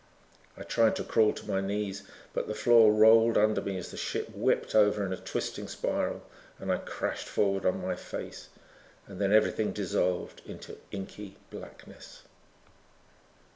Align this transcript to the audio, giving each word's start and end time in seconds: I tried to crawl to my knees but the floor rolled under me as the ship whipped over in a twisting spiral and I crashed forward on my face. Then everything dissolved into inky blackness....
I 0.57 0.63
tried 0.63 0.95
to 0.95 1.03
crawl 1.03 1.31
to 1.33 1.47
my 1.47 1.61
knees 1.61 2.01
but 2.33 2.47
the 2.47 2.55
floor 2.55 2.91
rolled 2.91 3.37
under 3.37 3.61
me 3.61 3.77
as 3.77 3.91
the 3.91 3.97
ship 3.97 4.29
whipped 4.35 4.73
over 4.73 5.05
in 5.05 5.13
a 5.13 5.17
twisting 5.17 5.67
spiral 5.67 6.23
and 6.57 6.71
I 6.71 6.77
crashed 6.79 7.27
forward 7.27 7.67
on 7.67 7.83
my 7.83 7.95
face. 7.95 8.49
Then 9.07 9.31
everything 9.31 9.73
dissolved 9.73 10.41
into 10.43 10.77
inky 10.89 11.37
blackness.... 11.51 12.23